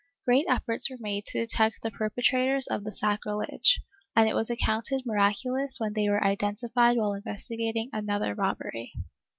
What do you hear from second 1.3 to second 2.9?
detect the per petrators of